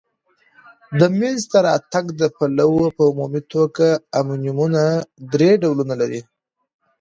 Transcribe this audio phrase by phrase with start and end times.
[0.99, 3.87] د مینځ ته راتګ د پلوه په عمومي توګه
[4.19, 4.81] امونیمونه
[5.33, 6.21] درې ډولونه لري.